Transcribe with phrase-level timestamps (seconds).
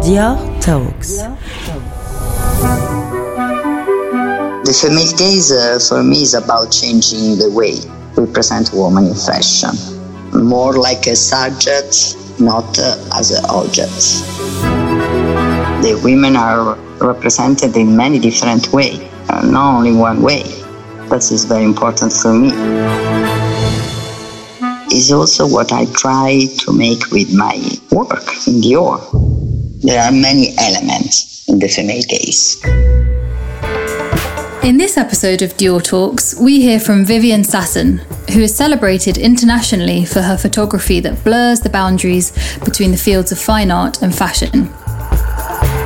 [0.00, 1.18] Dior Talks.
[4.64, 7.76] The female gaze uh, for me is about changing the way
[8.16, 9.76] we present women in fashion.
[10.32, 13.92] More like a subject, not uh, as an object.
[15.84, 20.44] The women are represented in many different ways, uh, not only one way.
[21.10, 22.52] That is very important for me.
[24.96, 27.56] Is also what I try to make with my
[27.92, 29.39] work in Dior.
[29.82, 32.62] There are many elements in the female gaze.
[34.62, 38.00] In this episode of Dior Talks, we hear from Viviane Sassen,
[38.30, 42.30] who is celebrated internationally for her photography that blurs the boundaries
[42.62, 44.68] between the fields of fine art and fashion.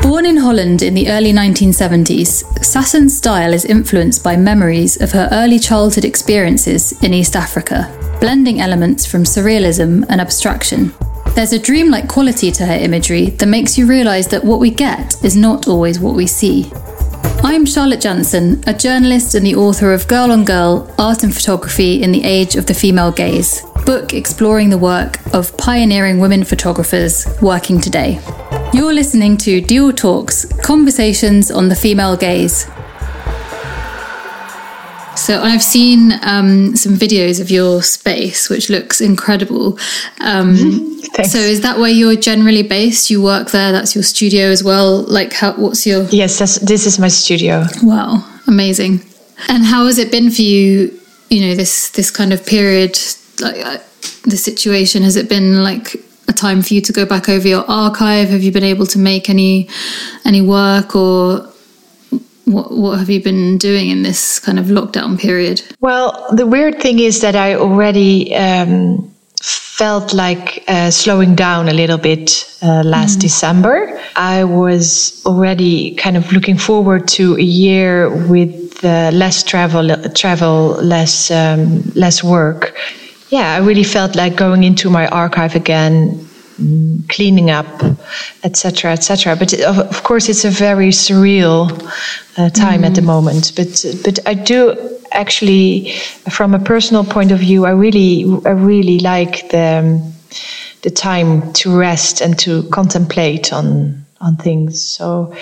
[0.03, 5.29] Born in Holland in the early 1970s, Sassen's style is influenced by memories of her
[5.31, 10.93] early childhood experiences in East Africa, blending elements from surrealism and abstraction.
[11.35, 15.17] There's a dreamlike quality to her imagery that makes you realise that what we get
[15.25, 16.71] is not always what we see.
[17.43, 22.05] I'm Charlotte Jansen, a journalist and the author of Girl on Girl Art and Photography
[22.05, 27.27] in the Age of the Female Gaze, book exploring the work of pioneering women photographers
[27.43, 28.21] working today.
[28.73, 32.65] You're listening to Dior Talks Conversations on the Female Gaze.
[35.17, 39.79] So I've seen um, some videos of your space, which looks incredible.
[40.21, 40.57] Um,
[41.25, 43.11] so is that where you're generally based?
[43.11, 43.73] You work there?
[43.73, 45.03] That's your studio as well.
[45.03, 45.53] Like, how?
[45.55, 46.05] What's your?
[46.05, 47.65] Yes, this is my studio.
[47.83, 49.01] Wow, amazing.
[49.49, 50.99] And how has it been for you?
[51.31, 52.99] You know, this this kind of period,
[53.41, 53.79] like uh,
[54.25, 55.03] the situation.
[55.03, 55.97] Has it been like
[56.29, 58.29] a time for you to go back over your archive?
[58.31, 59.69] Have you been able to make any
[60.25, 61.51] any work or?
[62.45, 65.63] What what have you been doing in this kind of lockdown period?
[65.81, 71.73] Well, the weird thing is that I already um, felt like uh, slowing down a
[71.73, 73.23] little bit uh, last mm.
[73.23, 74.01] December.
[74.17, 80.79] I was already kind of looking forward to a year with uh, less travel, travel,
[80.83, 82.75] less um, less work.
[83.31, 86.29] Yeah, I really felt like going into my archive again,
[87.09, 87.83] cleaning up,
[88.43, 89.37] etc., etc.
[89.37, 91.71] But of course, it's a very surreal
[92.37, 92.87] uh, time mm.
[92.87, 93.07] at the mm.
[93.07, 93.53] moment.
[93.57, 94.77] But but I do
[95.13, 95.91] actually,
[96.31, 100.01] from a personal point of view, I really I really like the
[100.83, 104.83] the time to rest and to contemplate on on things.
[104.83, 105.35] So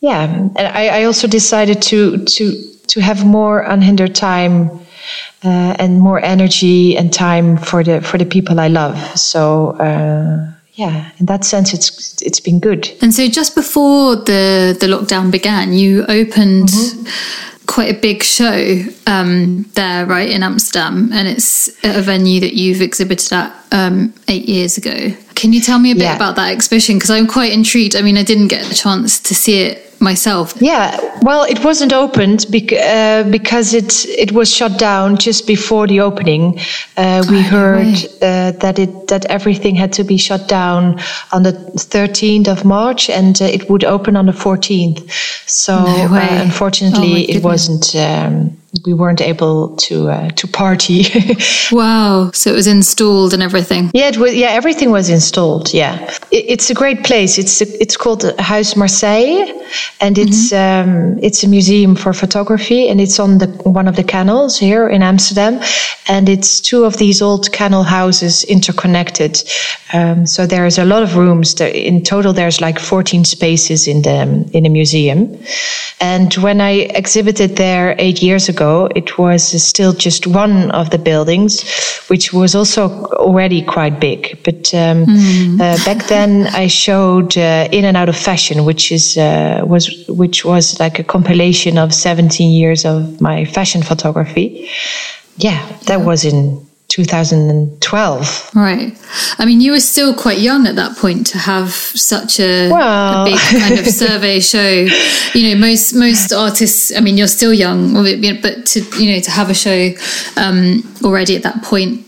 [0.00, 4.85] yeah, and I, I also decided to to to have more unhindered time
[5.44, 8.98] uh, and more energy and time for the for the people I love.
[9.18, 12.90] So uh, yeah, in that sense, it's it's been good.
[13.00, 16.68] And so, just before the the lockdown began, you opened.
[16.68, 17.52] Mm-hmm.
[17.66, 18.78] Quite a big show
[19.08, 24.48] um, there, right in Amsterdam, and it's a venue that you've exhibited at um, eight
[24.48, 25.10] years ago.
[25.34, 26.14] Can you tell me a bit yeah.
[26.14, 26.94] about that exhibition?
[26.94, 27.96] Because I'm quite intrigued.
[27.96, 30.54] I mean, I didn't get a chance to see it myself.
[30.60, 35.86] Yeah, well, it wasn't opened bec- uh, because it it was shut down just before
[35.86, 36.58] the opening.
[36.96, 41.00] Uh, we heard uh, that it that everything had to be shut down
[41.32, 45.10] on the 13th of March, and uh, it would open on the 14th.
[45.48, 47.94] So, no uh, unfortunately, oh it wasn't.
[47.96, 51.04] Um, we weren't able to uh, to party.
[51.72, 52.30] wow!
[52.32, 53.90] So it was installed and everything.
[53.94, 54.34] Yeah, it was.
[54.34, 55.72] Yeah, everything was installed.
[55.72, 55.94] Yeah,
[56.30, 57.38] it, it's a great place.
[57.38, 59.46] It's a, it's called Huis Marseille,
[60.00, 60.90] and it's mm-hmm.
[60.90, 64.88] um, it's a museum for photography, and it's on the one of the canals here
[64.88, 65.60] in Amsterdam,
[66.08, 69.42] and it's two of these old canal houses interconnected.
[69.92, 71.54] Um, so there's a lot of rooms.
[71.54, 75.38] There, in total, there's like 14 spaces in the in a museum,
[76.00, 80.90] and when I exhibited there eight years ago ago, it was still just one of
[80.90, 81.62] the buildings,
[82.08, 84.38] which was also already quite big.
[84.44, 85.60] But um, mm.
[85.60, 89.86] uh, back then, I showed uh, In and Out of Fashion, which is uh, was
[90.08, 94.68] which was like a compilation of 17 years of my fashion photography.
[95.38, 96.65] Yeah, that was in
[96.96, 98.50] 2012.
[98.54, 98.98] Right.
[99.38, 103.22] I mean, you were still quite young at that point to have such a, well.
[103.22, 104.88] a big kind of survey show.
[105.34, 106.96] You know, most most artists.
[106.96, 109.90] I mean, you're still young, but to you know to have a show
[110.38, 112.02] um, already at that point.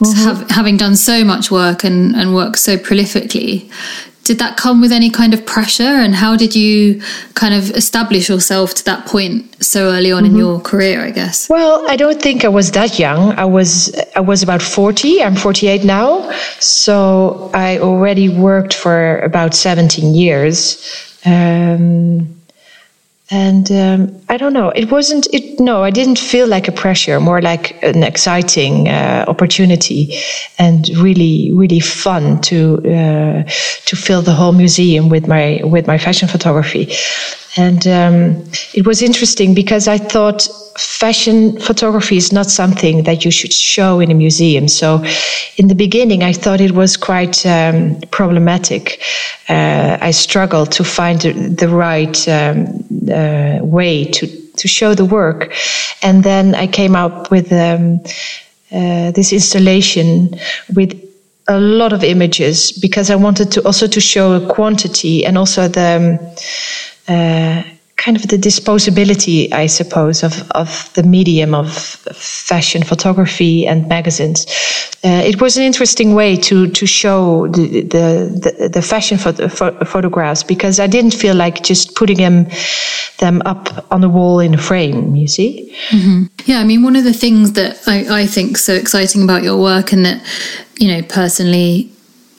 [0.00, 0.24] Mm-hmm.
[0.24, 3.72] Have, having done so much work and, and work so prolifically,
[4.26, 5.94] did that come with any kind of pressure?
[6.04, 7.00] And how did you
[7.34, 10.34] kind of establish yourself to that point so early on mm-hmm.
[10.34, 11.48] in your career i guess?
[11.48, 13.32] Well i don't think i was that young.
[13.38, 16.30] I was i was about 40 i'm 48 now.
[16.58, 20.58] So i already worked for about 17 years.
[21.24, 22.35] Um,
[23.30, 24.68] and um, I don't know.
[24.70, 25.26] It wasn't.
[25.32, 25.82] It no.
[25.82, 27.18] I didn't feel like a pressure.
[27.18, 30.16] More like an exciting uh, opportunity,
[30.58, 33.42] and really, really fun to uh,
[33.86, 36.92] to fill the whole museum with my with my fashion photography.
[37.56, 38.44] And um,
[38.74, 43.98] it was interesting because I thought fashion photography is not something that you should show
[44.00, 44.68] in a museum.
[44.68, 45.02] So,
[45.56, 49.00] in the beginning, I thought it was quite um, problematic.
[49.48, 55.54] Uh, I struggled to find the right um, uh, way to, to show the work.
[56.02, 58.00] And then I came up with um,
[58.70, 60.38] uh, this installation
[60.74, 61.00] with
[61.48, 65.68] a lot of images because I wanted to also to show a quantity and also
[65.68, 66.36] the um,
[67.08, 67.62] uh,
[67.96, 74.46] kind of the disposability, I suppose, of, of the medium of fashion photography and magazines.
[75.04, 79.48] Uh, it was an interesting way to to show the the, the, the fashion photo,
[79.84, 82.46] photographs because I didn't feel like just putting them
[83.18, 85.16] them up on the wall in a frame.
[85.16, 85.74] You see?
[85.90, 86.24] Mm-hmm.
[86.44, 89.60] Yeah, I mean, one of the things that I, I think so exciting about your
[89.60, 90.22] work, and that
[90.78, 91.90] you know, personally,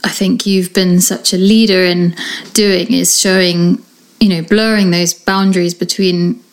[0.03, 2.15] I think you've been such a leader in
[2.53, 3.83] doing is showing
[4.19, 6.43] you know, blurring those boundaries between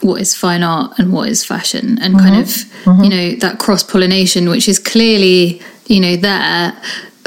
[0.00, 2.26] what is fine art and what is fashion and mm-hmm.
[2.26, 3.04] kind of, mm-hmm.
[3.04, 6.76] you know, that cross pollination, which is clearly, you know, there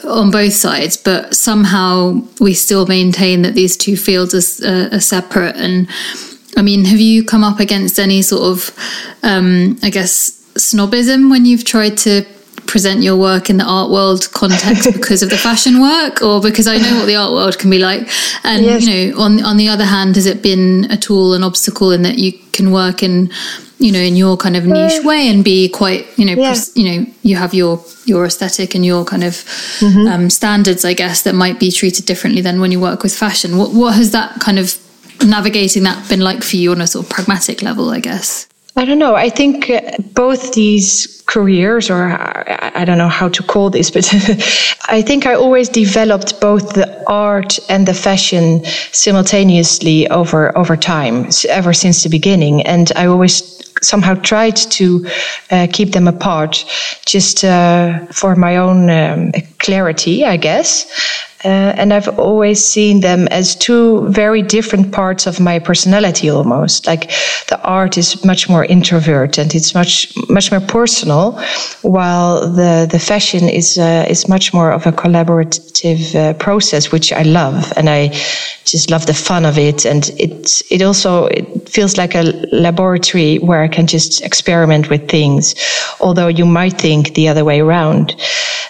[0.04, 5.00] on both sides, but somehow we still maintain that these two fields are, uh, are
[5.00, 5.56] separate.
[5.56, 5.88] And
[6.58, 8.76] I mean, have you come up against any sort of,
[9.24, 12.26] um, I guess, snobism when you've tried to
[12.68, 16.68] present your work in the art world context because of the fashion work or because
[16.68, 18.08] I know what the art world can be like
[18.44, 18.86] and yes.
[18.86, 22.02] you know on on the other hand has it been a tool an obstacle in
[22.04, 23.32] that you can work in
[23.78, 26.50] you know in your kind of niche uh, way and be quite you know yeah.
[26.50, 29.34] pres- you know you have your your aesthetic and your kind of
[29.80, 30.08] mm-hmm.
[30.08, 33.58] um, standards I guess that might be treated differently than when you work with fashion
[33.58, 34.78] what what has that kind of
[35.26, 38.84] navigating that been like for you on a sort of pragmatic level I guess I
[38.84, 39.16] don't know.
[39.16, 39.80] I think uh,
[40.14, 42.12] both these careers, or
[42.76, 44.06] I don't know how to call this, but
[44.90, 51.30] I think I always developed both the art and the fashion simultaneously over over time,
[51.50, 52.62] ever since the beginning.
[52.64, 55.06] And I always somehow tried to
[55.52, 56.66] uh, keep them apart,
[57.06, 60.86] just uh, for my own um, clarity, I guess.
[61.46, 66.88] Uh, and I've always seen them as two very different parts of my personality almost.
[66.88, 67.12] Like
[67.50, 71.40] the art is much more introvert and it's much, much more personal,
[71.84, 77.14] while the, the fashion is, uh, is much more of a collaborative uh, process, which
[77.14, 77.72] I love.
[77.78, 78.08] And I
[78.66, 79.86] just love the fun of it.
[79.86, 85.08] And it, it also, it feels like a laboratory where I can just experiment with
[85.08, 85.54] things,
[86.00, 88.16] although you might think the other way around.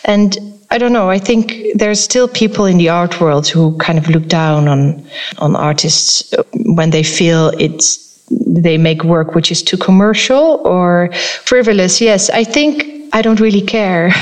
[0.04, 1.10] And I don't know.
[1.10, 5.06] I think there's still people in the art world who kind of look down on
[5.38, 11.10] on artists when they feel it's they make work which is too commercial or
[11.44, 12.02] frivolous.
[12.02, 14.10] Yes, I think I don't really care.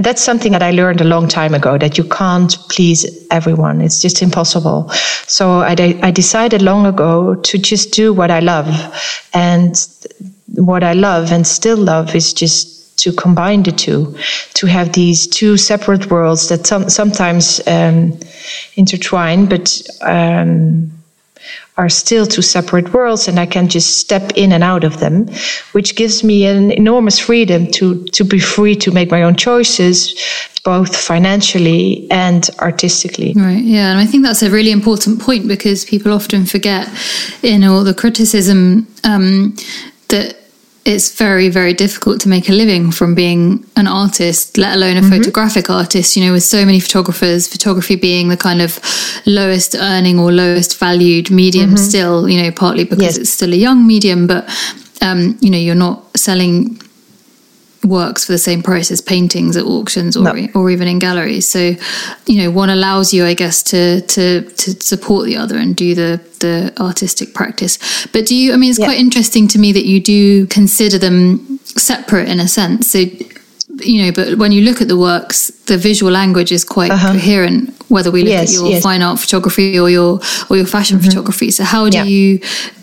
[0.00, 3.82] That's something that I learned a long time ago that you can't please everyone.
[3.82, 4.88] It's just impossible.
[5.26, 8.66] So I, I decided long ago to just do what I love.
[9.34, 9.76] And
[10.54, 12.75] what I love and still love is just
[13.06, 14.16] to combine the two,
[14.54, 18.18] to have these two separate worlds that some, sometimes um,
[18.74, 20.90] intertwine, but um,
[21.76, 25.28] are still two separate worlds, and I can just step in and out of them,
[25.72, 30.14] which gives me an enormous freedom to to be free to make my own choices,
[30.64, 33.34] both financially and artistically.
[33.36, 33.62] Right.
[33.62, 36.88] Yeah, and I think that's a really important point because people often forget
[37.42, 39.54] in all the criticism um,
[40.08, 40.45] that
[40.86, 45.00] it's very very difficult to make a living from being an artist let alone a
[45.00, 45.10] mm-hmm.
[45.10, 48.78] photographic artist you know with so many photographers photography being the kind of
[49.26, 51.76] lowest earning or lowest valued medium mm-hmm.
[51.76, 53.16] still you know partly because yes.
[53.18, 54.48] it's still a young medium but
[55.02, 56.80] um, you know you're not selling
[57.84, 60.48] works for the same price as paintings at auctions or no.
[60.54, 61.48] or even in galleries.
[61.48, 61.74] So,
[62.26, 65.94] you know, one allows you, I guess, to to to support the other and do
[65.94, 67.78] the the artistic practice.
[68.08, 68.52] But do you?
[68.52, 68.86] I mean, it's yeah.
[68.86, 72.90] quite interesting to me that you do consider them separate in a sense.
[72.90, 73.04] So
[73.80, 77.12] you know, but when you look at the works, the visual language is quite uh-huh.
[77.12, 77.74] coherent.
[77.88, 78.82] Whether we look yes, at your yes.
[78.82, 81.08] fine art photography or your or your fashion mm-hmm.
[81.08, 82.04] photography, so how do yeah.
[82.04, 82.40] you,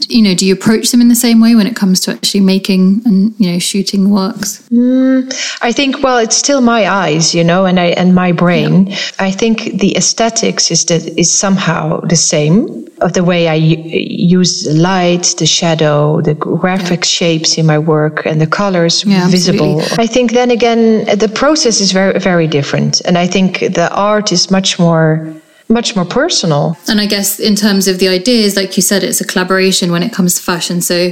[0.09, 2.41] you know, do you approach them in the same way when it comes to actually
[2.41, 4.67] making and you know shooting works?
[4.69, 8.87] Mm, I think well, it's still my eyes, you know, and I and my brain.
[8.87, 8.97] Yeah.
[9.19, 14.63] I think the aesthetics is that is somehow the same of the way I use
[14.63, 17.05] the light, the shadow, the graphic yeah.
[17.17, 19.81] shapes in my work, and the colors visible.
[19.81, 20.03] Absolutely.
[20.03, 24.31] I think then again the process is very very different and i think the art
[24.31, 25.33] is much more
[25.69, 26.77] much more personal.
[26.87, 30.03] And I guess in terms of the ideas, like you said, it's a collaboration when
[30.03, 30.81] it comes to fashion.
[30.81, 31.11] So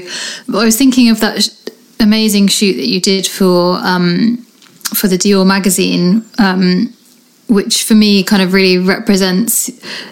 [0.54, 1.50] I was thinking of that
[2.00, 4.38] amazing shoot that you did for um,
[4.96, 6.26] for the Dior magazine.
[6.38, 6.94] Um,
[7.48, 9.70] which for me kind of really represents,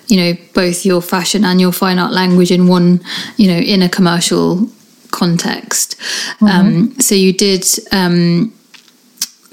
[0.10, 3.00] you know, both your fashion and your fine art language in one,
[3.38, 4.68] you know, in a commercial
[5.12, 5.98] context.
[6.42, 6.46] Mm-hmm.
[6.46, 8.54] Um, so you did um,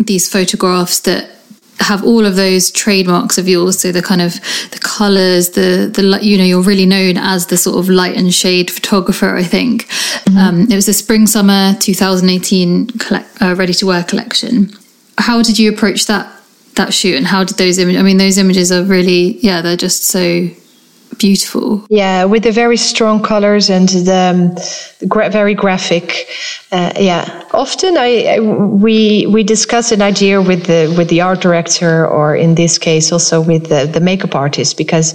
[0.00, 1.30] these photographs that
[1.80, 3.80] have all of those trademarks of yours.
[3.80, 4.34] So the kind of
[4.70, 8.32] the colors the the you know you're really known as the sort of light and
[8.32, 9.86] shade photographer i think.
[9.86, 10.38] Mm-hmm.
[10.38, 14.70] um, it was the spring summer 2018 collect, uh, ready to wear collection.
[15.18, 16.32] How did you approach that
[16.76, 19.78] that shoot and how did those images i mean those images are really yeah they're
[19.78, 20.46] just so
[21.18, 21.86] beautiful.
[21.88, 26.28] Yeah, with the very strong colors and the, the gra- very graphic.
[26.72, 31.40] Uh, yeah, often I, I, we we discuss an idea with the with the art
[31.40, 35.14] director, or in this case also with the, the makeup artist, because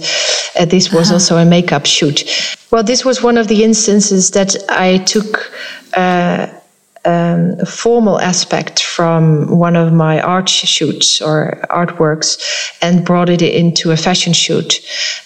[0.58, 1.14] uh, this was uh-huh.
[1.14, 2.24] also a makeup shoot.
[2.70, 5.52] Well, this was one of the instances that I took.
[5.94, 6.46] Uh,
[7.04, 12.40] um, a formal aspect from one of my art shoots or artworks
[12.80, 14.80] and brought it into a fashion shoot,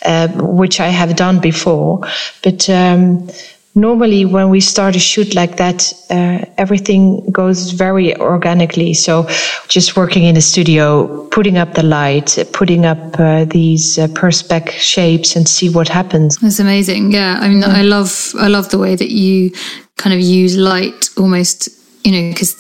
[0.04, 2.00] uh, which I have done before.
[2.42, 3.28] But um,
[3.74, 8.94] normally, when we start a shoot like that, uh, everything goes very organically.
[8.94, 9.28] So,
[9.68, 14.70] just working in the studio, putting up the light, putting up uh, these uh, perspex
[14.70, 16.38] shapes, and see what happens.
[16.38, 17.12] That's amazing.
[17.12, 19.52] Yeah, I mean, I love I love the way that you
[19.96, 21.68] kind of use light almost,
[22.04, 22.54] you know, because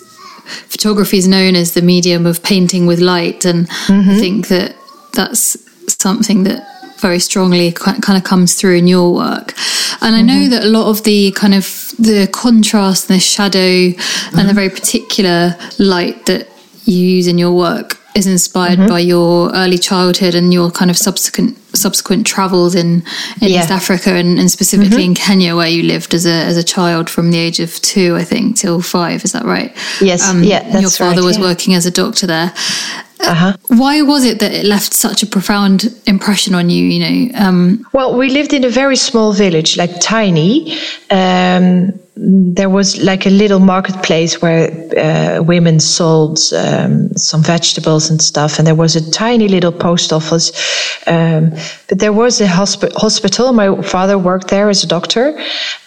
[0.68, 3.44] photography is known as the medium of painting with light.
[3.44, 4.10] And mm-hmm.
[4.10, 4.76] I think that
[5.12, 5.56] that's
[5.92, 6.66] something that
[7.00, 9.52] very strongly kind of comes through in your work.
[10.00, 10.50] And I know mm-hmm.
[10.50, 14.38] that a lot of the kind of the contrast and the shadow mm-hmm.
[14.38, 16.48] and the very particular light that
[16.84, 18.88] you use in your work is inspired mm-hmm.
[18.88, 23.02] by your early childhood and your kind of subsequent subsequent travels in,
[23.42, 23.60] in yeah.
[23.60, 25.10] East Africa and, and specifically mm-hmm.
[25.10, 28.16] in Kenya where you lived as a as a child from the age of two
[28.16, 31.44] I think till five is that right yes um, yeah your father right, was yeah.
[31.44, 32.52] working as a doctor there
[33.18, 33.56] uh-huh.
[33.68, 36.84] Why was it that it left such a profound impression on you?
[36.84, 40.78] You know, um, well, we lived in a very small village, like tiny.
[41.10, 48.22] Um, there was like a little marketplace where uh, women sold um, some vegetables and
[48.22, 50.50] stuff, and there was a tiny little post office.
[51.06, 51.50] Um,
[51.88, 53.52] but there was a hospi- hospital.
[53.52, 55.38] My father worked there as a doctor,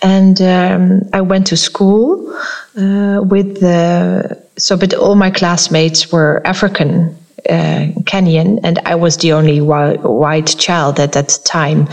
[0.04, 2.32] and um, I went to school
[2.78, 4.40] uh, with the.
[4.58, 7.19] So, but all my classmates were African
[7.50, 11.88] uh, Kenyan, and I was the only white, white child at that time.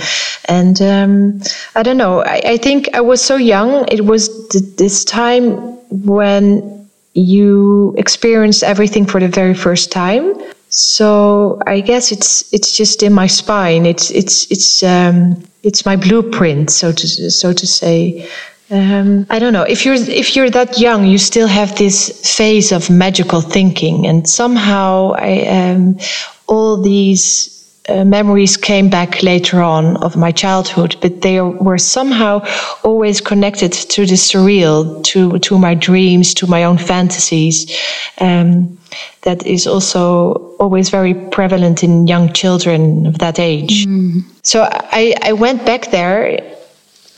[0.47, 1.41] And um,
[1.75, 2.23] I don't know.
[2.23, 3.87] I, I, think I was so young.
[3.89, 5.53] It was th- this time
[5.91, 10.35] when you experience everything for the very first time.
[10.69, 13.87] So I guess it's it's just in my spine.
[13.87, 18.29] It's it's it's um, it's my blueprint, so to so to say.
[18.71, 22.73] Um, I don't know if you're if you're that young, you still have this phase
[22.73, 25.99] of magical thinking, and somehow I, um,
[26.49, 27.53] all these
[27.89, 32.45] uh, memories came back later on of my childhood, but they were somehow
[32.83, 37.71] always connected to the surreal, to to my dreams, to my own fantasies.
[38.21, 38.79] Um,
[39.23, 43.87] that is also always very prevalent in young children of that age.
[43.87, 44.25] Mm.
[44.43, 46.56] So I, I went back there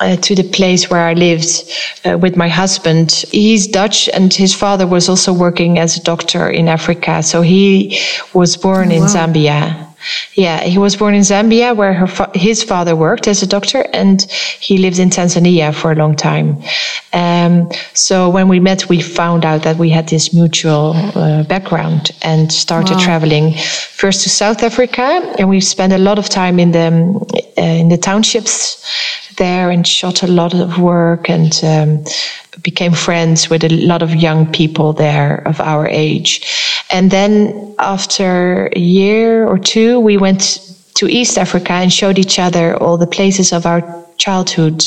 [0.00, 1.70] uh, to the place where I lived
[2.04, 3.24] uh, with my husband.
[3.30, 7.22] He's Dutch and his father was also working as a doctor in Africa.
[7.22, 7.98] So he
[8.32, 9.08] was born oh, in wow.
[9.08, 9.87] Zambia.
[10.34, 14.22] Yeah, he was born in Zambia where fa- his father worked as a doctor and
[14.60, 16.62] he lived in Tanzania for a long time.
[17.12, 22.12] Um, so when we met, we found out that we had this mutual uh, background
[22.22, 23.04] and started wow.
[23.04, 27.62] traveling first to South Africa and we spent a lot of time in the, uh,
[27.62, 28.84] in the townships
[29.36, 32.04] there and shot a lot of work and um,
[32.62, 36.42] became friends with a lot of young people there of our age.
[36.90, 40.60] And then after a year or two, we went
[40.94, 43.82] to East Africa and showed each other all the places of our
[44.16, 44.84] childhood.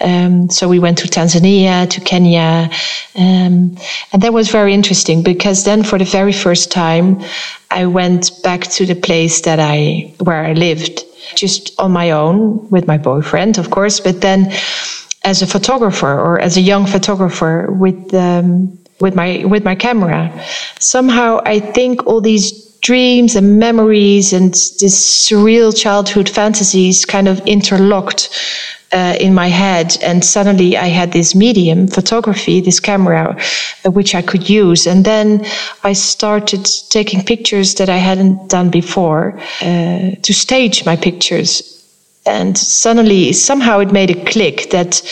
[0.00, 2.70] Um, so we went to Tanzania, to Kenya,
[3.14, 3.76] um,
[4.12, 7.22] and that was very interesting because then, for the very first time,
[7.70, 12.68] I went back to the place that I where I lived, just on my own
[12.68, 14.52] with my boyfriend, of course, but then
[15.26, 20.30] as a photographer or as a young photographer with um, with my with my camera.
[20.78, 27.40] Somehow, I think all these dreams and memories and this surreal childhood fantasies kind of
[27.46, 28.30] interlocked
[28.92, 29.98] uh, in my head.
[30.02, 33.36] And suddenly I had this medium, photography, this camera,
[33.84, 34.86] uh, which I could use.
[34.86, 35.44] And then
[35.82, 41.75] I started taking pictures that I hadn't done before uh, to stage my pictures.
[42.26, 45.02] And suddenly, somehow it made a click that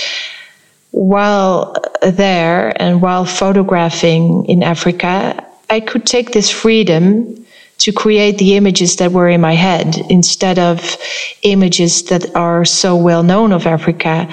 [0.90, 7.44] while there and while photographing in Africa, I could take this freedom
[7.78, 10.97] to create the images that were in my head instead of
[11.42, 14.28] images that are so well known of Africa.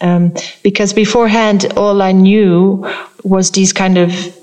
[0.00, 0.32] Um,
[0.62, 2.88] because beforehand, all I knew
[3.24, 4.34] was these kind of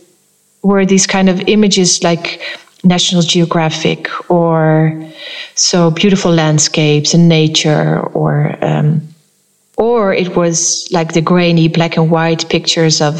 [0.62, 2.42] were these kind of images like
[2.86, 5.12] National Geographic or
[5.56, 9.01] so beautiful landscapes and nature or um,
[9.77, 13.20] or it was like the grainy black and white pictures of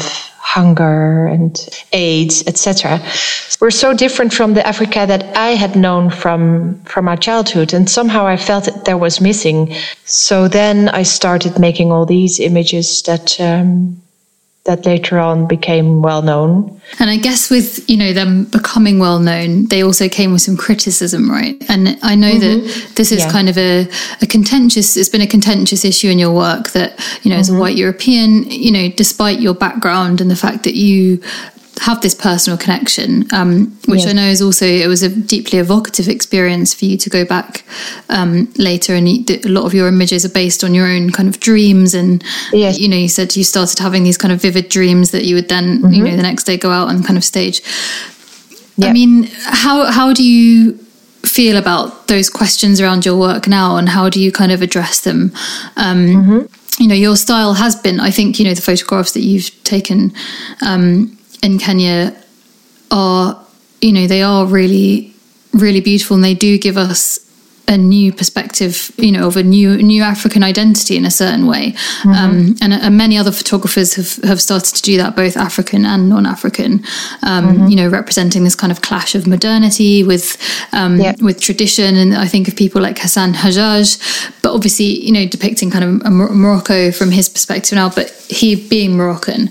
[0.56, 3.00] hunger and AIDS, etc.
[3.60, 7.90] We're so different from the Africa that I had known from from my childhood, and
[7.90, 9.74] somehow I felt that there was missing.
[10.04, 14.00] So then I started making all these images that um,
[14.66, 16.80] that later on became well known.
[16.98, 20.56] And I guess with you know them becoming well known, they also came with some
[20.56, 21.56] criticism, right?
[21.68, 22.66] And I know mm-hmm.
[22.66, 23.30] that this is yeah.
[23.30, 23.88] kind of a,
[24.22, 24.96] a contentious.
[24.96, 26.92] It's been a contentious issue in your work that
[27.22, 27.40] you know, mm-hmm.
[27.40, 27.60] as a mm-hmm.
[27.60, 31.22] white European, you know, despite your background and the fact that you
[31.80, 34.08] have this personal connection, um, which yes.
[34.08, 37.64] I know is also it was a deeply evocative experience for you to go back
[38.08, 41.28] um, later, and you, a lot of your images are based on your own kind
[41.28, 45.10] of dreams, and you know you said you started having these kind of vivid dreams
[45.10, 45.92] that you would then mm-hmm.
[45.92, 47.60] you know the next day go out and kind of stage.
[48.78, 48.90] Yep.
[48.90, 50.78] I mean, how how do you
[51.24, 55.00] feel about those questions around your work now, and how do you kind of address
[55.00, 55.32] them?
[55.76, 56.46] Um, mm-hmm
[56.78, 60.12] you know your style has been i think you know the photographs that you've taken
[60.60, 62.16] um, in Kenya
[62.90, 63.44] are,
[63.80, 65.14] you know, they are really,
[65.52, 67.26] really beautiful and they do give us
[67.68, 71.72] a new perspective, you know, of a new new African identity in a certain way,
[71.72, 72.10] mm-hmm.
[72.10, 76.08] um, and, and, many other photographers have have started to do that, both African and
[76.08, 76.84] non-African.
[77.22, 77.66] Um, mm-hmm.
[77.66, 80.36] You know, representing this kind of clash of modernity with
[80.72, 81.20] um, yep.
[81.20, 85.70] with tradition, and I think of people like Hassan Hajjaj, but obviously, you know, depicting
[85.70, 89.50] kind of Morocco from his perspective now, but he being Moroccan.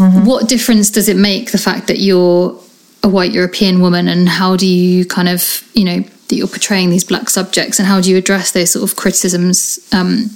[0.00, 0.24] Mm-hmm.
[0.24, 2.58] What difference does it make the fact that you're
[3.02, 6.90] a white European woman, and how do you kind of, you know, that you're portraying
[6.90, 10.30] these black subjects, and how do you address those sort of criticisms um,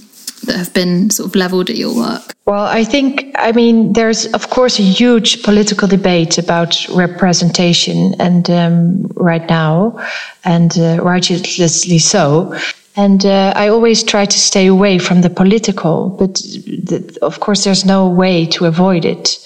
[0.44, 2.34] that have been sort of leveled at your work?
[2.46, 8.50] Well, I think, I mean, there's of course a huge political debate about representation, and
[8.50, 9.98] um, right now,
[10.44, 12.54] and uh, righteously so.
[12.96, 17.64] And uh, I always try to stay away from the political, but the, of course,
[17.64, 19.38] there's no way to avoid it.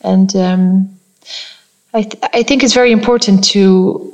[0.00, 0.98] And um,
[1.92, 4.12] I, th- I think it's very important to.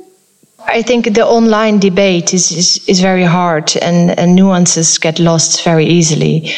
[0.65, 5.61] I think the online debate is, is, is very hard and, and nuances get lost
[5.61, 6.53] very easily.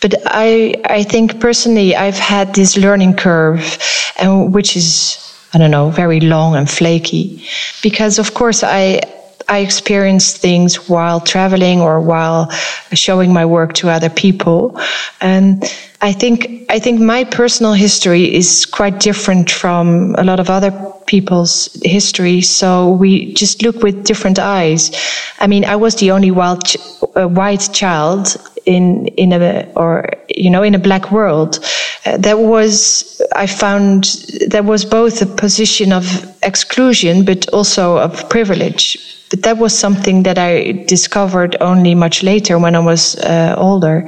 [0.00, 3.78] But I, I think personally, I've had this learning curve,
[4.18, 5.18] and which is,
[5.52, 7.44] I don't know, very long and flaky.
[7.82, 9.02] Because, of course, I,
[9.50, 12.50] I experience things while traveling or while
[12.92, 14.80] showing my work to other people.
[15.20, 15.64] And
[16.00, 20.70] I think, I think my personal history is quite different from a lot of other
[21.06, 22.42] people's history.
[22.42, 24.92] So we just look with different eyes.
[25.40, 26.76] I mean, I was the only wild, ch-
[27.16, 28.36] uh, white child
[28.66, 31.58] in, in a, or, you know, in a black world.
[32.06, 34.04] Uh, that was, I found,
[34.46, 36.06] that was both a position of
[36.44, 42.58] exclusion, but also of privilege but that was something that I discovered only much later
[42.58, 44.06] when I was uh, older,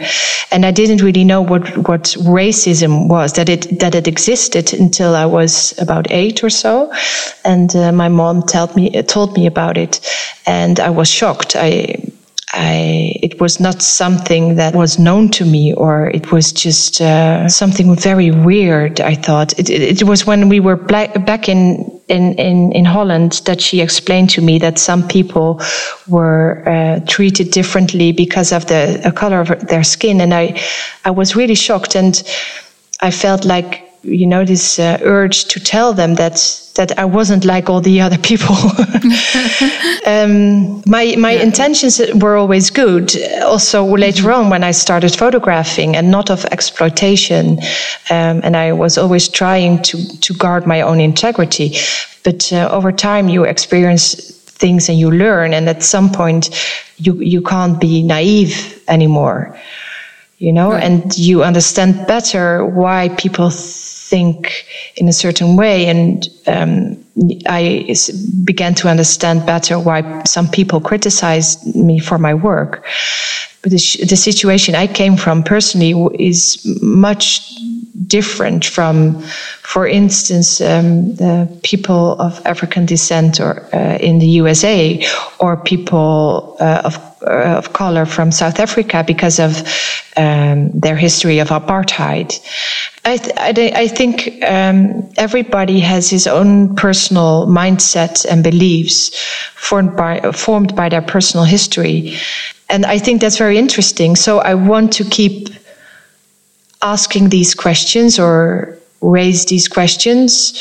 [0.50, 5.14] and I didn't really know what what racism was that it that it existed until
[5.14, 6.92] I was about eight or so,
[7.44, 10.00] and uh, my mom told me told me about it,
[10.44, 11.54] and I was shocked.
[11.56, 12.02] I
[12.54, 17.48] I, it was not something that was known to me, or it was just uh,
[17.48, 19.00] something very weird.
[19.00, 22.84] I thought it, it, it was when we were black, back in, in, in, in
[22.84, 25.60] Holland that she explained to me that some people
[26.06, 30.60] were uh, treated differently because of the color of their skin, and I,
[31.04, 32.22] I was really shocked, and
[33.00, 37.44] I felt like you know this uh, urge to tell them that that I wasn't
[37.44, 38.56] like all the other people.
[40.06, 41.42] um, my my yeah.
[41.42, 43.12] intentions were always good.
[43.42, 44.44] Also later mm-hmm.
[44.44, 47.58] on when I started photographing and not of exploitation,
[48.10, 51.76] um, and I was always trying to to guard my own integrity.
[52.24, 56.50] But uh, over time, you experience things and you learn, and at some point,
[56.96, 59.56] you you can't be naive anymore.
[60.42, 60.82] You know, right.
[60.82, 65.86] and you understand better why people think in a certain way.
[65.86, 66.96] And um,
[67.46, 67.94] I
[68.42, 72.84] began to understand better why some people criticized me for my work.
[73.62, 77.40] But the, the situation I came from personally is much
[78.06, 79.20] different from,
[79.62, 85.04] for instance, um, the people of African descent or uh, in the USA
[85.38, 89.62] or people uh, of uh, of color from South Africa because of
[90.16, 92.40] um, their history of apartheid.
[93.04, 99.16] I, th- I, th- I think um, everybody has his own personal mindset and beliefs
[99.54, 102.16] formed by formed by their personal history,
[102.68, 104.16] and I think that's very interesting.
[104.16, 105.48] So I want to keep
[106.82, 110.52] asking these questions or raise these questions,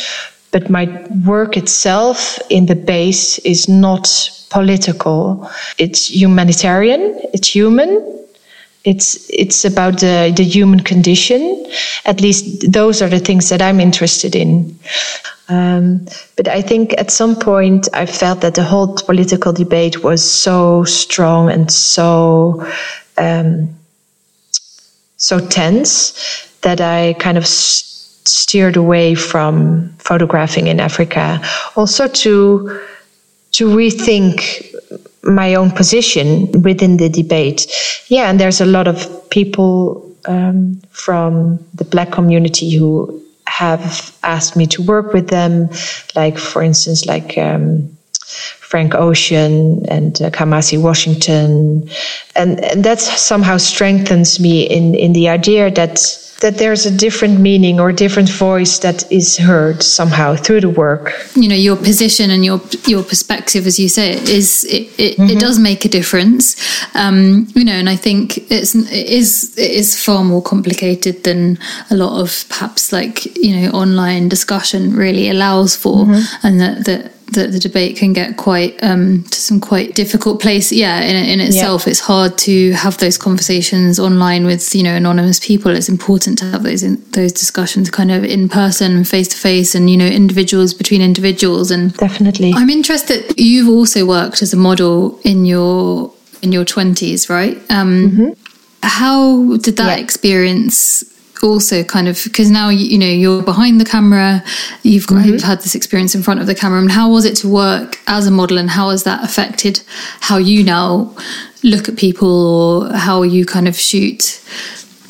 [0.51, 0.85] but my
[1.25, 4.07] work itself in the base is not
[4.49, 5.49] political.
[5.77, 7.19] It's humanitarian.
[7.33, 8.07] It's human.
[8.83, 11.65] It's it's about the the human condition.
[12.05, 14.77] At least those are the things that I'm interested in.
[15.49, 16.05] Um,
[16.37, 20.83] but I think at some point I felt that the whole political debate was so
[20.85, 22.65] strong and so
[23.17, 23.69] um,
[25.21, 31.41] so tense that I kind of steered away from photographing in Africa.
[31.75, 32.79] Also to
[33.51, 34.65] to rethink
[35.23, 37.67] my own position within the debate.
[38.07, 44.55] Yeah, and there's a lot of people um, from the black community who have asked
[44.55, 45.69] me to work with them,
[46.15, 47.95] like for instance, like um,
[48.71, 51.89] Frank Ocean and uh, Kamasi Washington,
[52.37, 55.99] and, and that somehow strengthens me in in the idea that
[56.39, 61.13] that there's a different meaning or different voice that is heard somehow through the work.
[61.35, 65.29] You know, your position and your your perspective, as you say, is it it, mm-hmm.
[65.31, 66.55] it does make a difference.
[66.95, 71.59] Um, you know, and I think it's it is it is far more complicated than
[71.89, 76.47] a lot of perhaps like you know online discussion really allows for, mm-hmm.
[76.47, 80.71] and that that that the debate can get quite um, to some quite difficult place.
[80.71, 81.91] Yeah, in, in itself, yeah.
[81.91, 85.71] it's hard to have those conversations online with you know anonymous people.
[85.71, 89.75] It's important to have those in, those discussions kind of in person, face to face,
[89.75, 91.71] and you know individuals between individuals.
[91.71, 93.33] And definitely, I'm interested.
[93.37, 97.57] You've also worked as a model in your in your twenties, right?
[97.69, 98.29] Um, mm-hmm.
[98.83, 100.03] How did that yeah.
[100.03, 101.03] experience
[101.43, 104.43] also kind of because now you know you're behind the camera
[104.83, 105.29] you've got mm-hmm.
[105.29, 107.99] you've had this experience in front of the camera and how was it to work
[108.07, 109.81] as a model and how has that affected
[110.19, 111.15] how you now
[111.63, 114.41] look at people or how you kind of shoot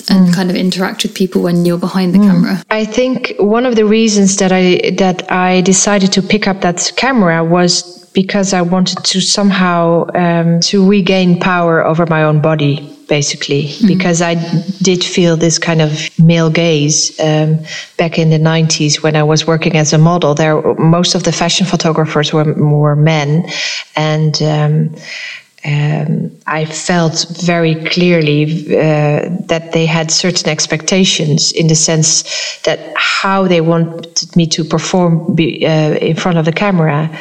[0.10, 0.34] and mm.
[0.34, 2.28] kind of interact with people when you're behind the mm.
[2.30, 6.62] camera i think one of the reasons that i that i decided to pick up
[6.62, 12.42] that camera was because I wanted to somehow um, to regain power over my own
[12.42, 13.88] body, basically, mm-hmm.
[13.88, 14.36] because I
[14.82, 17.60] did feel this kind of male gaze um,
[17.98, 20.34] back in the '90s when I was working as a model.
[20.34, 23.50] There, most of the fashion photographers were were men,
[23.96, 24.42] and.
[24.42, 24.96] Um,
[25.64, 32.80] um, I felt very clearly uh, that they had certain expectations in the sense that
[32.96, 37.16] how they wanted me to perform be, uh, in front of the camera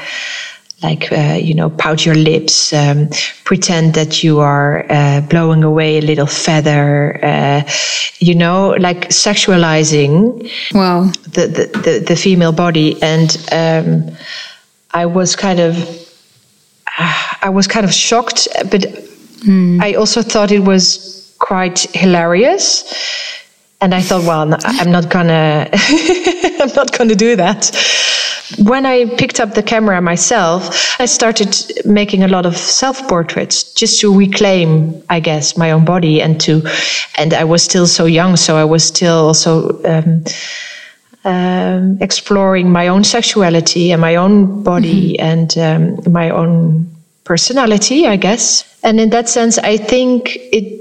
[0.82, 3.08] like uh, you know pout your lips um,
[3.44, 7.62] pretend that you are uh, blowing away a little feather uh,
[8.18, 11.04] you know like sexualizing wow.
[11.24, 13.00] the, the, the, the female body.
[13.02, 14.16] And um,
[14.92, 15.76] i was kind of
[17.42, 19.80] i was kind of shocked but mm.
[19.80, 22.84] i also thought it was quite hilarious.
[23.82, 27.70] And i thought well i'm not gonna i'm not gonna do that
[28.58, 33.72] when I picked up the camera myself, I started making a lot of self portraits
[33.74, 36.62] just to reclaim, I guess, my own body and to,
[37.16, 40.24] and I was still so young, so I was still also, um,
[41.24, 45.26] um, exploring my own sexuality and my own body mm-hmm.
[45.26, 46.88] and um, my own
[47.24, 48.64] personality, I guess.
[48.82, 50.80] And in that sense, I think it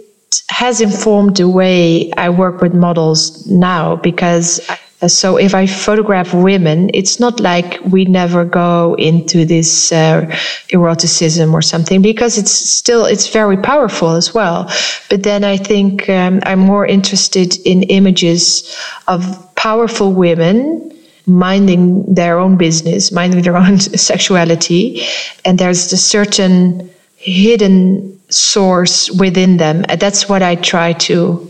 [0.49, 6.33] has informed the way I work with models now because uh, so if I photograph
[6.33, 10.25] women, it's not like we never go into this uh,
[10.73, 14.69] eroticism or something because it's still it's very powerful as well.
[15.09, 18.75] But then I think um, I'm more interested in images
[19.07, 20.91] of powerful women
[21.25, 25.01] minding their own business, minding their own sexuality,
[25.45, 29.85] and there's a certain hidden source within them.
[29.87, 31.48] And that's what I try to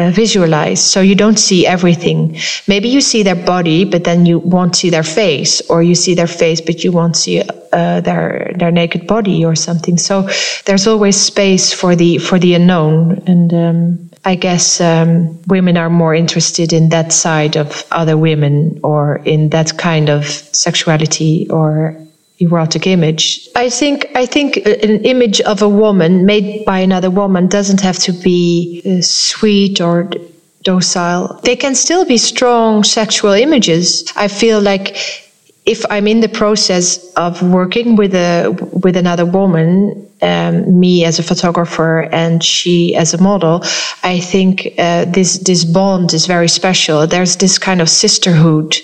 [0.00, 2.36] uh, visualize so you don't see everything.
[2.66, 6.14] Maybe you see their body but then you won't see their face or you see
[6.14, 9.98] their face but you won't see uh, their their naked body or something.
[9.98, 10.28] So
[10.64, 15.90] there's always space for the for the unknown and um, I guess um, women are
[15.90, 21.96] more interested in that side of other women or in that kind of sexuality or
[22.40, 23.48] erotic image.
[23.54, 27.98] I think I think an image of a woman made by another woman doesn't have
[28.00, 30.10] to be uh, sweet or
[30.62, 31.40] docile.
[31.44, 34.10] They can still be strong sexual images.
[34.16, 34.96] I feel like
[35.66, 38.50] if I'm in the process of working with a
[38.82, 43.62] with another woman, um, me as a photographer and she as a model,
[44.02, 47.06] I think uh, this this bond is very special.
[47.06, 48.76] There's this kind of sisterhood.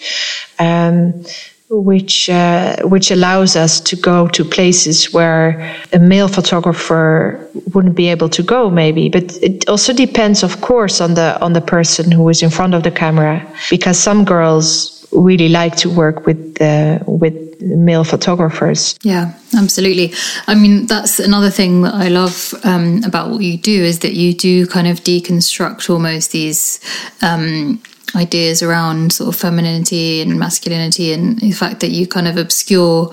[0.59, 1.25] Um,
[1.69, 8.09] which uh, which allows us to go to places where a male photographer wouldn't be
[8.09, 12.13] able to go maybe but it also depends of course on the on the person
[12.13, 16.61] who is in front of the camera because some girls really like to work with
[16.61, 18.97] uh, with male photographers.
[19.03, 20.13] Yeah, absolutely.
[20.47, 24.13] I mean, that's another thing that I love um, about what you do is that
[24.13, 26.81] you do kind of deconstruct almost these.
[27.23, 27.81] Um,
[28.15, 33.11] ideas around sort of femininity and masculinity and the fact that you kind of obscure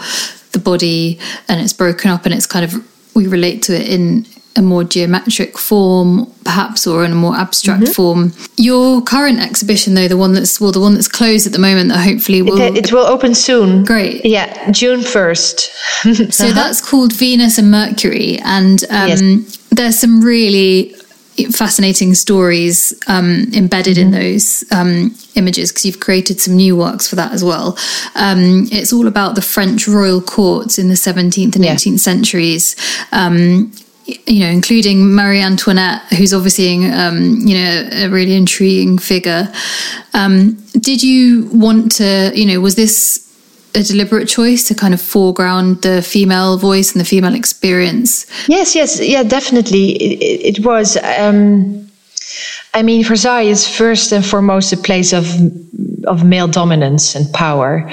[0.51, 2.75] the body and it's broken up and it's kind of
[3.15, 4.25] we relate to it in
[4.55, 7.93] a more geometric form, perhaps, or in a more abstract mm-hmm.
[7.93, 8.33] form.
[8.57, 11.89] Your current exhibition, though, the one that's well, the one that's closed at the moment,
[11.89, 13.83] that hopefully will it, it will open soon.
[13.83, 15.71] Great, yeah, June first.
[16.03, 16.27] so uh-huh.
[16.53, 19.57] that's called Venus and Mercury, and um, yes.
[19.71, 20.93] there's some really
[21.51, 24.13] fascinating stories um, embedded mm-hmm.
[24.13, 27.77] in those um, images because you've created some new works for that as well.
[28.15, 31.75] Um, it's all about the French royal courts in the 17th and yeah.
[31.75, 32.75] 18th centuries.
[33.11, 33.71] Um,
[34.05, 39.47] you know, including Marie Antoinette, who's obviously, um, you know, a really intriguing figure.
[40.13, 43.23] Um, did you want to, you know, was this
[43.75, 48.25] a deliberate choice to kind of foreground the female voice and the female experience?
[48.47, 49.91] Yes, yes, yeah, definitely.
[49.91, 50.97] It, it was.
[51.17, 51.89] Um,
[52.73, 55.25] I mean, Versailles is first and foremost a place of
[56.05, 57.89] of male dominance and power.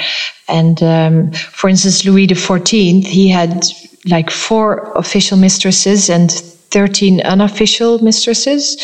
[0.48, 3.64] And um, for instance, Louis XIV, he had
[4.06, 6.30] like four official mistresses and
[6.70, 8.76] 13 unofficial mistresses.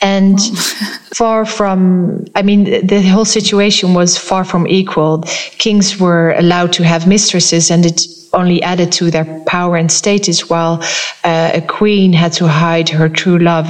[0.00, 0.40] And
[1.14, 5.22] far from i mean the whole situation was far from equal.
[5.58, 8.00] Kings were allowed to have mistresses and it
[8.32, 10.82] only added to their power and status while
[11.24, 13.68] uh, a queen had to hide her true love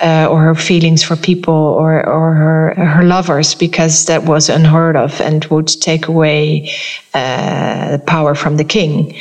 [0.00, 4.96] uh, or her feelings for people or, or her, her lovers because that was unheard
[4.96, 6.70] of and would take away
[7.14, 9.14] uh, power from the king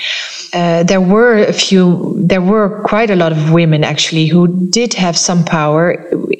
[0.54, 4.94] uh, there were a few, there were quite a lot of women actually who did
[4.94, 5.94] have some power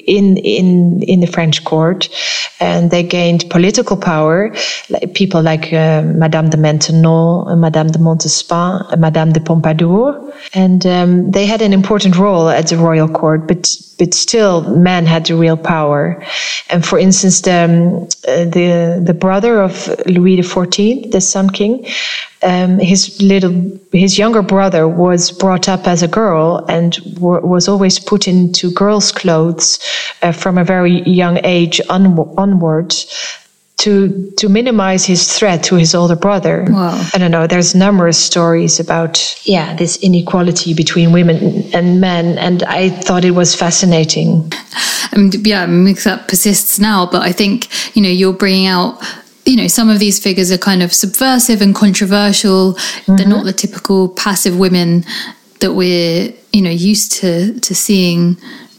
[0.06, 2.08] in in in the French court,
[2.60, 4.54] and they gained political power.
[4.88, 11.30] Like people like uh, Madame de Maintenon, Madame de Montespan, Madame de Pompadour, and um,
[11.32, 13.48] they had an important role at the royal court.
[13.48, 13.66] But
[13.98, 16.22] but still, men had the real power.
[16.70, 21.86] And for instance, the um, the the brother of Louis XIV, the Sun King,
[22.42, 27.68] um, his little his younger brother was brought up as a girl and w- was
[27.68, 29.78] always put into girls' clothes
[30.22, 33.06] uh, from a very young age on- onwards
[33.76, 36.66] to to minimize his threat to his older brother.
[36.70, 37.10] Wow.
[37.12, 37.46] I don't know.
[37.46, 43.32] There's numerous stories about yeah this inequality between women and men, and I thought it
[43.32, 44.52] was fascinating.
[45.12, 49.02] And yeah, that persists now, but I think you know you're bringing out
[49.46, 52.74] you know, some of these figures are kind of subversive and controversial.
[52.74, 53.16] Mm-hmm.
[53.16, 55.04] They're not the typical passive women
[55.60, 58.36] that we're, you know, used to to seeing.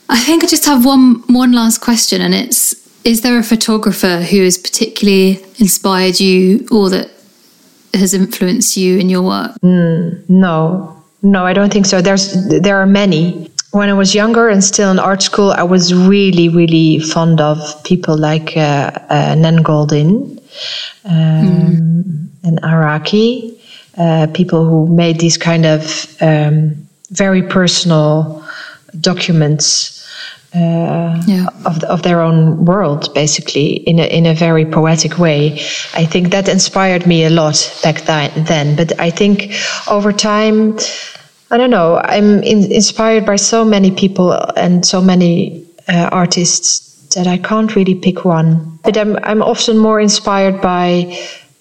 [0.10, 4.22] I think I just have one one last question, and it's: Is there a photographer
[4.22, 7.12] who has particularly inspired you, or that
[7.94, 9.52] has influenced you in your work?
[9.64, 12.02] Mm, no, no, I don't think so.
[12.02, 13.52] There's there are many.
[13.72, 17.60] When I was younger and still in art school, I was really, really fond of
[17.84, 20.40] people like uh, uh, Nan Goldin
[21.04, 22.28] um, mm.
[22.44, 23.56] and Araki,
[23.98, 28.44] uh, people who made these kind of um, very personal
[29.00, 29.96] documents
[30.56, 31.48] uh, yeah.
[31.66, 35.54] of, of their own world, basically, in a, in a very poetic way.
[35.94, 38.76] I think that inspired me a lot back then.
[38.76, 39.54] But I think
[39.90, 40.78] over time,
[41.52, 46.86] I don't know, I'm in, inspired by so many people and so many uh, artists
[47.16, 48.80] that I can't really pick one.
[48.84, 51.18] But I'm I'm often more inspired by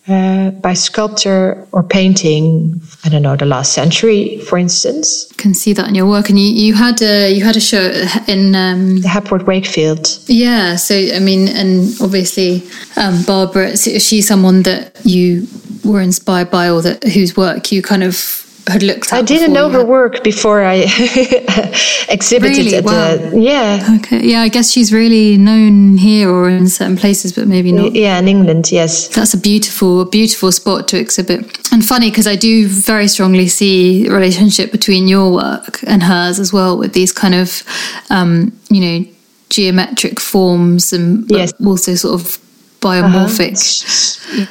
[0.08, 2.80] uh, by sculpture or painting.
[3.04, 5.26] I don't know the last century, for instance.
[5.32, 7.60] I can see that in your work, and you, you had a you had a
[7.60, 10.18] show in um, the Hepworth Wakefield.
[10.26, 12.62] Yeah, so I mean, and obviously
[12.96, 15.46] um, Barbara, is she someone that you
[15.84, 19.18] were inspired by, or that whose work you kind of had looked at.
[19.18, 20.74] I didn't know her work before I
[22.08, 22.74] exhibited really?
[22.76, 23.16] at wow.
[23.16, 23.96] the yeah.
[23.98, 27.92] Okay, yeah, I guess she's really known here or in certain places, but maybe not.
[27.92, 29.08] Yeah, in England, yes.
[29.08, 31.72] That's a beautiful, beautiful spot to exhibit.
[31.72, 36.52] And funny because I do very strongly see relationship between your work and hers as
[36.52, 37.62] well, with these kind of,
[38.10, 39.06] um, you know,
[39.50, 41.52] geometric forms and Yes.
[41.64, 42.38] also sort of
[42.80, 44.48] biomorphic.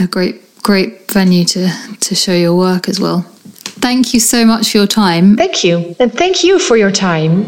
[0.00, 1.66] A great, great venue to
[1.98, 3.22] to show your work as well.
[3.80, 5.34] Thank you so much for your time.
[5.34, 5.96] Thank you.
[5.98, 7.46] And thank you for your time.